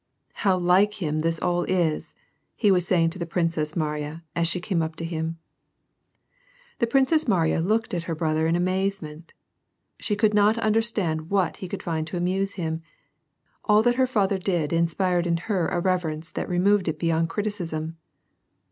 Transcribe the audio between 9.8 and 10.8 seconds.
She could not